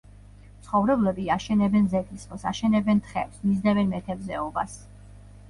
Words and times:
მცხოვრებლები 0.61 1.25
აშენებენ 1.35 1.85
ზეთისხილს, 1.91 2.47
აშენებენ 2.53 3.03
თხებს, 3.09 3.45
მისდევენ 3.51 3.93
მეთევზეობას. 3.95 4.77